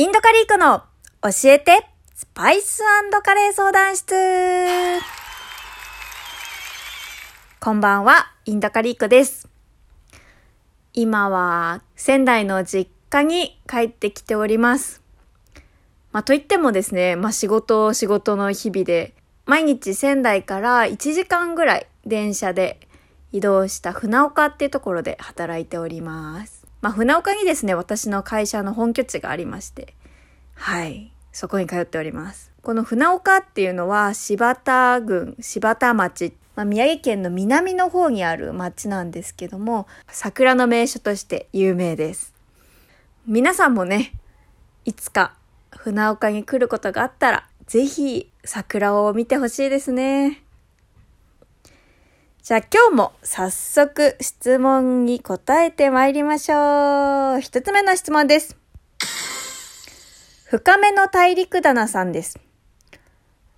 [0.00, 0.84] インドカリーコの
[1.22, 2.84] 教えてスパイス
[3.24, 4.14] カレー相談室
[7.58, 9.48] こんばんは、インドカリーコです。
[10.94, 15.02] 今は仙台の実家に帰ってきております。
[16.12, 19.14] まあ、といってもですね、まあ、仕事仕事の日々で、
[19.46, 22.78] 毎日仙台から1時間ぐらい電車で
[23.32, 26.58] 移動した船岡っていうところで働いております。
[26.80, 29.94] まあ、船岡にですね、私の会社の本拠地がありまして、
[30.58, 32.52] はい、そこに通っております。
[32.62, 42.34] この船岡っていうのは柴田郡、柴田町、まあ、宮城県の南の方にある町なんですけども、桜の名所として有名です。
[43.26, 44.12] 皆さんもね、
[44.84, 45.34] いつか
[45.70, 50.42] 船岡に来ることがあったら、ぜひ桜を見てほしいですね。
[52.42, 57.40] じゃあ今日も早速質問に答えてまいりましょう。
[57.40, 58.67] 一つ目の質問です。
[60.50, 62.40] 深めの大陸棚さんです。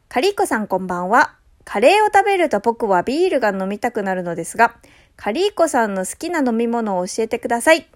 [0.08, 1.36] カリーコさんこんばんは。
[1.64, 4.74] カレーを食べると僕はビールが飲みたくなるのですが、
[5.14, 7.86] カリーコさんの好きな飲み物を教えてください。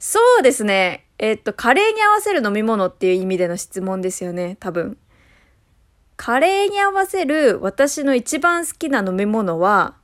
[0.00, 1.06] そうですね。
[1.20, 4.98] えっと、カレーに合わせる飲み物っていう意味での質問ですよね、多分。
[6.16, 9.94] カレーに合わせる私の一番好きな飲み物は、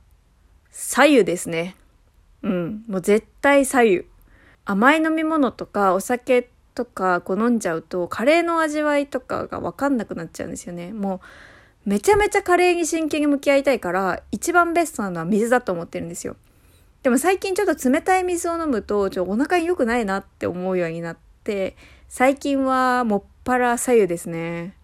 [0.71, 1.75] 左右ですね。
[2.43, 2.85] うん。
[2.87, 4.05] もう絶対左右。
[4.63, 10.93] 甘い飲み物とかお酒とかこう飲んじゃうと、カレーの味わいとかがわかんなくなっちゃうんですよね。
[10.93, 11.21] も
[11.85, 16.35] う、めちゃめちゃカレーに真剣に向き合いたいから、一番ベストなのは水だと思ってるんですよ。
[17.01, 21.77] でも最近ちょっと冷たい水を飲むと、ちょお腹に良くないなって思うようになって、
[22.09, 24.75] 最近はもっぱら左右ですね。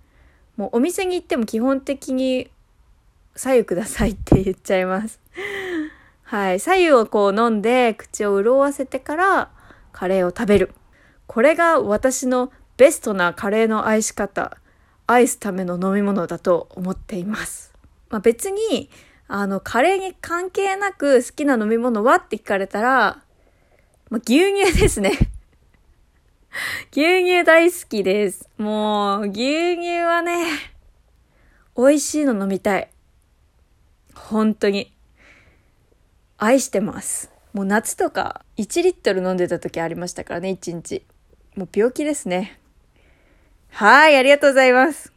[0.56, 2.50] もうお店に行っても基本的に
[3.36, 5.20] 左右くださいって言っちゃいます。
[6.24, 6.60] はい。
[6.60, 9.52] 左右をこう飲んで口を潤わせてから
[9.92, 10.72] カレーを食べる。
[11.32, 14.58] これが私のベストなカレーの愛し方、
[15.08, 17.74] 愛すための飲み物だと思っています。
[18.10, 18.90] まあ、別に、
[19.30, 23.24] あの、カレーに関係なく好きな飲み物はって聞かれたら、
[24.10, 25.12] まあ、牛乳ですね。
[26.92, 28.50] 牛乳大好きです。
[28.58, 30.48] もう、牛乳はね、
[31.78, 32.90] 美味しいの飲みたい。
[34.14, 34.94] 本当に。
[36.38, 37.32] 愛してます。
[37.54, 41.06] もう夏とか1リットル飲んでた時ありましたからね、1日。
[41.56, 42.60] もう病気ですね。
[43.70, 45.12] はい、ありがとうございます。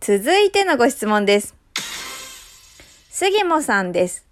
[0.00, 1.54] 続いてのご質問です。
[3.10, 4.26] 杉もさんです。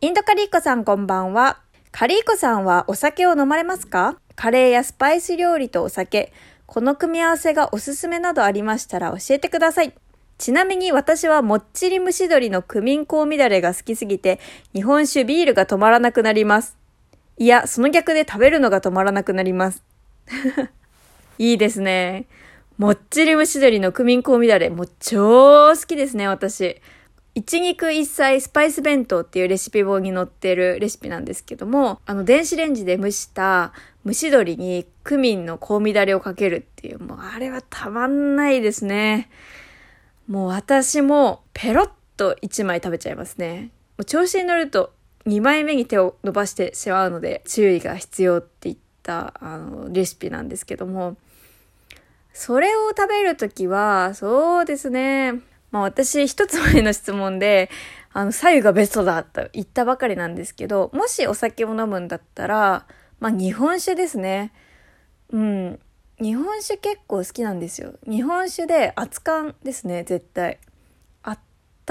[0.00, 1.60] インドカリーコさんこんばんは。
[1.90, 4.16] カリーコさんはお酒を飲まれますか？
[4.36, 6.32] カレーやスパイス料理とお酒、
[6.66, 9.92] この組み合わせがおすすめなどありましたら教えてください。
[10.38, 14.38] ちなみに私はもっちり蒸し鶏のクミン香味だれが好きすぎて、
[14.72, 16.77] 日本酒ビールが止まらなくなります。
[17.38, 19.84] いや、その逆で食べるのが止まらなくなります。
[21.38, 22.26] いいですね。
[22.78, 26.80] もっちり蒸し鶏のクミン香味だれ、もう超好きですね、私。
[27.36, 33.72] 一肉一菜スパイス弁当っていうレシピ本に載ってるレシピなんですけども、あの電子レンジで蒸した
[34.04, 39.30] 蒸し鶏にクミンの香味だれをかけるっていう、もうあれはたまんないですね。
[40.26, 43.70] もう私もペロッと1枚食べちゃいますね。
[43.96, 44.92] もう調子に乗ると
[45.28, 51.16] 2枚目に手を伸ばしてしまうので注意が必要って言ったあのレシピなんですけども、
[52.32, 55.32] それを食べるときは、そうですね。
[55.70, 57.68] まあ私一つ前の質問で、
[58.12, 62.86] あの、左右がベストだと言ったばかりなんですけど、もしお酒を飲むんだったら、
[63.18, 64.52] まあ日本酒ですね。
[65.30, 65.80] うん。
[66.20, 67.94] 日本酒結構好きなんですよ。
[68.08, 70.58] 日本酒で熱燗ですね、絶対。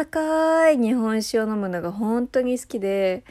[0.04, 3.24] ったかい日本酒を飲むのが本当に好きで、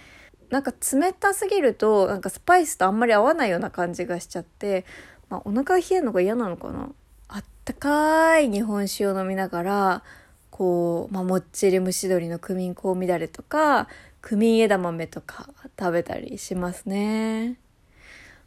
[0.50, 4.84] なんか冷たすぎると、なんかスパイスとあんまり合わないような感じがしちゃって、
[5.28, 6.90] まあお腹が冷えるのが嫌なのかな。
[7.28, 10.02] あったかい日本酒を飲みながら、
[10.50, 13.88] こう、まあ、もっちり蒸し鶏のクミン香味だれとか、
[14.22, 17.58] クミン枝豆とか食べたりしますね。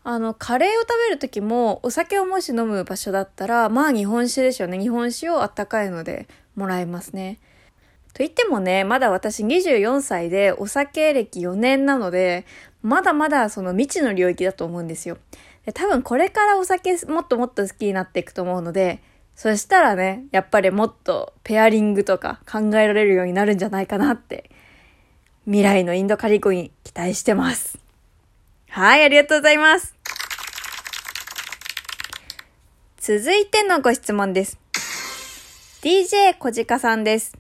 [0.04, 4.80] あの、カレーを食べる時も、お酒をもし飲む場所だったら、まあ日本酒でしょうね。
[4.80, 7.40] 日本酒をあったかいのでもらえますね。
[8.14, 12.46] と言ってもね、まだ私24歳でお酒歴4年なので、
[12.82, 15.18] まだまだその未知の領域だと思うんですよ。
[15.66, 19.02] で多分これからお酒もっともっと好きになっていくと思うので、
[19.36, 24.50] そしたらね、やっぱりもっとペアリングとか考えられるようになるんじゃないかなって、
[25.46, 27.80] 未来のインドカリコに期待してます。
[28.70, 29.96] はい、ありがとうございます。
[33.00, 34.60] 続いてのご質問です。
[35.82, 37.39] DJ 小鹿さんです。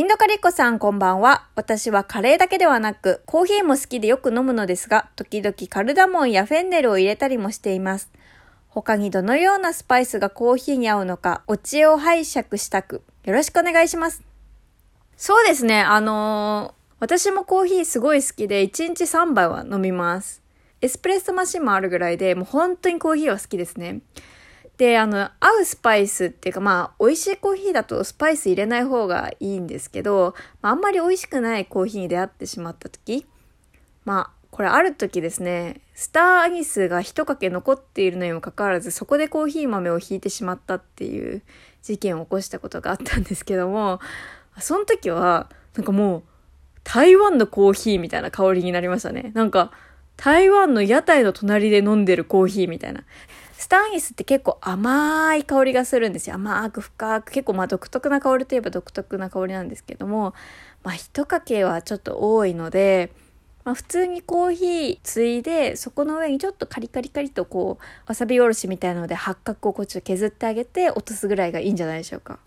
[0.00, 1.46] インドカリコさんこんばんは。
[1.56, 8.10] 私はカレーだけではなく、コーヒーも好きでよく飲むのですが、時々カルダモンやフェンネルを入れたりもしています。
[8.68, 14.22] 他にどのようなスパイスがコーヒーに合うのか、お知恵を拝借したく、よろしくお願いします。
[15.18, 20.42] そうですね、あのー、私もコーヒーすごい好きで、1日3杯は飲みます。
[20.80, 24.00] エスプレッソマシンもあるぐらいで、もう本当にコーヒーは好きですね。
[24.80, 33.26] で、あの、合うスパイスっていうか、まあ、美味しいコーヒーだとスパイス入れない方がいいんですけど、まあ、あんまり美味しくないコーヒーに出会ってしまった時、
[34.06, 41.42] まあ、これある時ですね、スターアニスが一かけ残っているのにもかかわらず、そこでコーヒー豆をひいてしまったっていう
[41.82, 44.00] 事件を起こしたことがあったんですけども、
[44.60, 46.22] その時は、なんかもう、
[46.84, 49.30] 台湾のコーヒーみたいな香りになりましたね。
[49.34, 49.72] なんか、
[50.16, 53.04] 台湾の屋台の隣で飲んでるコーヒーみたいな。
[53.60, 56.36] スターアニスって結構甘い香りがするんですよ。
[56.36, 60.32] 甘く深く、結構まあ独特な香りといえば独特な香りなんですけども、
[60.82, 63.12] まあ一かけはちょっと多いので、
[63.64, 72.38] まあ、普通にコーヒーついで、そこの上にちょっとカリカリカリとこう、わさびおろしみたいなので八角をこっちょっと削ってあげて落とすぐらいがいいんじゃないでしょうか。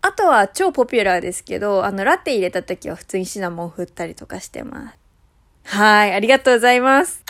[0.00, 5.76] あとは超ポピュラーですけど、あの、ラテ入れた時は普通にシナモン振ったりとかしてます。
[5.76, 7.24] はい、ありがとうございます。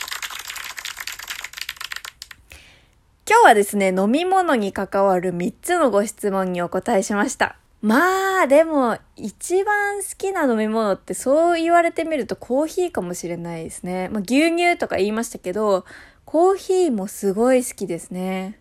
[3.25, 7.57] 今日はですね、飲み物に関わる3つのご質問にお答えしました。
[7.81, 14.09] まあ、でも、一番好きな飲み物ってそう言われてみるとコーヒーかもしれないですね。
[14.09, 15.85] まあ、牛乳とか言いましたけど、
[16.25, 18.59] コーヒーもすごい好きですね。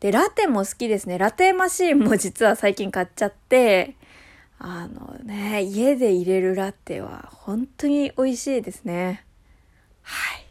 [0.00, 1.18] で、ラテも好きですね。
[1.18, 3.96] ラテマシーンも実は最近買っちゃって、
[4.58, 9.26] あのね、家で入れるラテは本当に美味しいですね。
[10.00, 10.46] はい。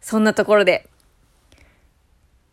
[0.00, 0.89] そんなところで、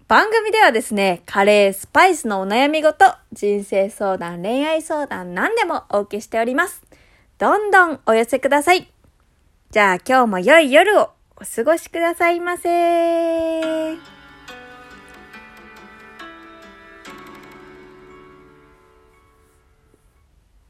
[0.08, 6.82] 番組ではですね、カレー、スパイスのお悩みごと、人生相談、恋愛相談、何でもお受けしております。
[7.38, 8.90] どんどんお寄せください。
[9.70, 14.17] じゃあ今日も良い夜をお過ごしくださいませ。